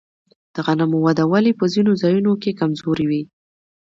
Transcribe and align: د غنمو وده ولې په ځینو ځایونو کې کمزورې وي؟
د 0.53 0.55
غنمو 0.65 0.97
وده 1.05 1.23
ولې 1.31 1.51
په 1.59 1.65
ځینو 1.73 1.91
ځایونو 2.01 2.31
کې 2.41 2.57
کمزورې 2.59 3.05
وي؟ 3.09 3.21